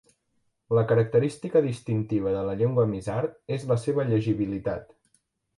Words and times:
La 0.77 0.83
característica 0.91 1.61
distintiva 1.67 2.33
de 2.37 2.41
la 2.49 2.57
llengua 2.63 2.87
Mizar 2.95 3.21
és 3.59 3.69
la 3.73 3.81
seva 3.87 4.11
llegibilitat. 4.11 4.93